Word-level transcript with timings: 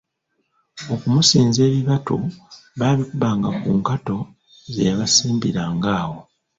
Okumusinza 0.93 1.59
ebibatu 1.69 2.15
baabikubanga 2.79 3.49
ku 3.59 3.69
nkato 3.79 4.17
ze 4.73 4.81
yabasimbiranga 4.89 5.89
awo. 6.01 6.19